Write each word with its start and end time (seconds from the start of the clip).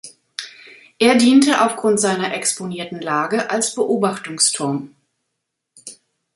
Er 0.97 1.13
diente 1.13 1.63
aufgrund 1.63 1.99
seiner 1.99 2.33
exponierten 2.33 3.01
Lage 3.01 3.51
als 3.51 3.75
Beobachtungsturm. 3.75 4.95